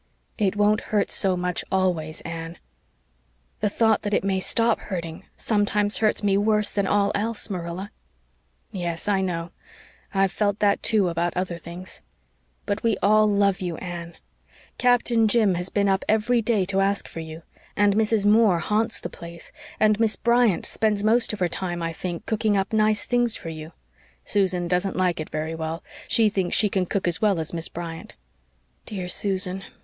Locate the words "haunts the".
18.57-19.07